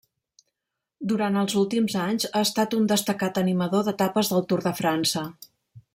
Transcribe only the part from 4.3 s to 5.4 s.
del Tour de França.